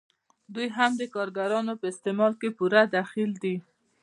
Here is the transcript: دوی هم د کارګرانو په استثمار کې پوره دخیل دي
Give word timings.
دوی 0.53 0.67
هم 0.77 0.91
د 0.97 1.03
کارګرانو 1.15 1.73
په 1.81 1.85
استثمار 1.91 2.31
کې 2.39 2.49
پوره 2.57 2.81
دخیل 2.97 3.31
دي 3.43 3.55